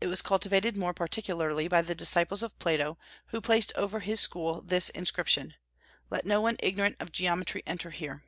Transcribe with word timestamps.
It 0.00 0.06
was 0.06 0.22
cultivated 0.22 0.76
more 0.76 0.94
particularly 0.94 1.66
by 1.66 1.82
the 1.82 1.92
disciples 1.92 2.44
of 2.44 2.56
Plato, 2.60 2.96
who 3.32 3.40
placed 3.40 3.72
over 3.74 3.98
his 3.98 4.20
school 4.20 4.62
this 4.62 4.88
inscription: 4.90 5.56
"Let 6.10 6.24
no 6.24 6.40
one 6.40 6.58
ignorant 6.60 6.94
of 7.00 7.10
geometry 7.10 7.64
enter 7.66 7.90
here." 7.90 8.22